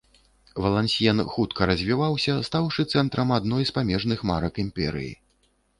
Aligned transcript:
Валансьен 0.65 1.21
хутка 1.33 1.67
развіваўся, 1.73 2.33
стаўшы 2.49 2.81
цэнтрам 2.95 3.37
адной 3.39 3.63
з 3.73 3.79
памежных 3.79 4.19
марак 4.33 4.53
імперыі. 4.67 5.13